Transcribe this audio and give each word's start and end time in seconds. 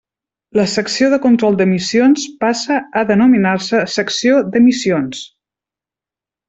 La 0.59 0.63
Secció 0.75 1.09
de 1.13 1.19
Control 1.25 1.57
d'Emissions 1.59 2.25
passa 2.45 2.79
a 3.01 3.05
denominar-se 3.13 3.85
Secció 3.99 4.43
d'Emissions. 4.57 5.25